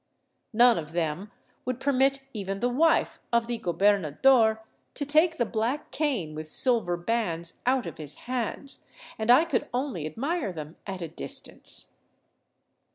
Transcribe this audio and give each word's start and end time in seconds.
None 0.51 0.79
of 0.79 0.93
them 0.93 1.31
would 1.63 1.79
permit 1.79 2.23
even 2.33 2.59
the 2.59 2.69
wife 2.71 3.19
of 3.31 3.45
the 3.45 3.59
gobernador 3.59 4.63
to 4.95 5.05
take 5.05 5.37
the 5.37 5.45
black 5.45 5.91
cane 5.91 6.33
with 6.33 6.49
silver 6.49 6.97
bands 6.97 7.61
out 7.67 7.85
of 7.85 7.97
his 7.99 8.15
hands, 8.25 8.83
and 9.19 9.29
I 9.29 9.45
could 9.45 9.69
only 9.75 10.07
admire 10.07 10.51
them 10.51 10.75
at 10.87 11.03
a 11.03 11.07
distance. 11.07 11.97